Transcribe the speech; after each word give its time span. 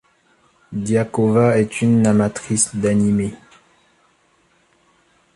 Diakova 0.71 1.59
est 1.59 1.83
une 1.83 2.07
amatrice 2.07 2.75
d'animé. 2.75 3.35